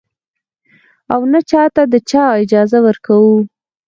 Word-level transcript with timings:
او 1.13 1.21
نـه 1.31 1.39
چـاتـه 1.49 1.83
د 1.91 1.95
دې 2.09 2.21
اجـازه 2.41 2.79
ورکـو. 2.85 3.17